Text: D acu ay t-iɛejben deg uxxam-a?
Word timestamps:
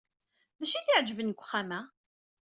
D 0.59 0.61
acu 0.63 0.75
ay 0.77 0.83
t-iɛejben 0.85 1.29
deg 1.31 1.39
uxxam-a? 1.39 1.79